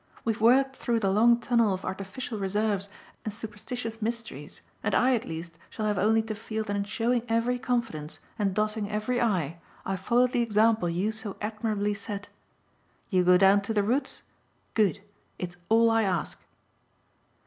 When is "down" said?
13.37-13.61